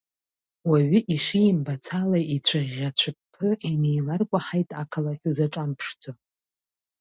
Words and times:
Уаҩы 0.69 0.99
ишимбац 1.13 1.85
ала 2.01 2.19
ицәыӷьӷьа-цәыԥԥы, 2.35 3.49
инеиларкәаҳаит 3.71 4.69
ақалақь 4.81 5.25
узаҿамԥшӡо. 5.29 6.11